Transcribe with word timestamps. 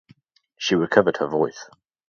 She 0.57 0.73
recovered 0.73 1.17
her 1.17 1.27
voice. 1.27 1.69